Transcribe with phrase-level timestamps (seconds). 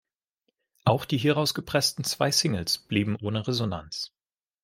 [0.83, 4.11] Auch die hieraus gepressten zwei Singles blieben ohne Resonanz.